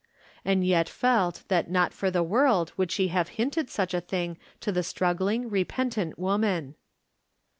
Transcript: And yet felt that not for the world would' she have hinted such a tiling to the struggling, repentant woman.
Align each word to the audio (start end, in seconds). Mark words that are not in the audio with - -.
And 0.43 0.65
yet 0.65 0.89
felt 0.89 1.43
that 1.49 1.69
not 1.69 1.93
for 1.93 2.09
the 2.09 2.23
world 2.23 2.73
would' 2.75 2.89
she 2.91 3.09
have 3.09 3.27
hinted 3.37 3.69
such 3.69 3.93
a 3.93 4.01
tiling 4.01 4.39
to 4.59 4.71
the 4.71 4.81
struggling, 4.81 5.47
repentant 5.47 6.17
woman. 6.17 6.73